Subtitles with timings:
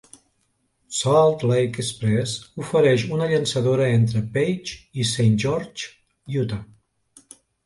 [0.99, 5.93] Salt Lake Express ofereix una llançadora entre Page i Saint George,
[6.43, 6.61] Utah.